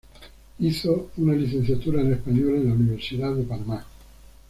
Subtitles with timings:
[0.57, 3.85] Hizo una licenciatura en español en la Universidad de Panamá.